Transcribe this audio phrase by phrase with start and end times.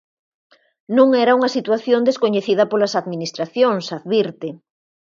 [0.97, 4.49] Non era unha situación descoñecida polas administracións, advirte.